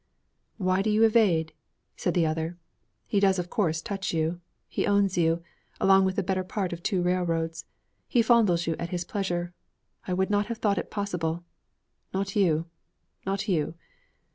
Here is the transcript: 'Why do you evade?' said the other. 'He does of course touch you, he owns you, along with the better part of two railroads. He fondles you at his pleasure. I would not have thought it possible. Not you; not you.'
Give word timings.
'Why 0.57 0.81
do 0.81 0.89
you 0.89 1.03
evade?' 1.03 1.53
said 1.95 2.15
the 2.15 2.25
other. 2.25 2.57
'He 3.05 3.19
does 3.19 3.37
of 3.37 3.51
course 3.51 3.83
touch 3.83 4.11
you, 4.15 4.41
he 4.67 4.87
owns 4.87 5.15
you, 5.15 5.43
along 5.79 6.05
with 6.05 6.15
the 6.15 6.23
better 6.23 6.43
part 6.43 6.73
of 6.73 6.81
two 6.81 7.03
railroads. 7.03 7.65
He 8.07 8.23
fondles 8.23 8.65
you 8.65 8.75
at 8.79 8.89
his 8.89 9.03
pleasure. 9.05 9.53
I 10.07 10.13
would 10.13 10.31
not 10.31 10.47
have 10.47 10.57
thought 10.57 10.79
it 10.79 10.89
possible. 10.89 11.43
Not 12.15 12.35
you; 12.35 12.65
not 13.27 13.47
you.' 13.47 13.75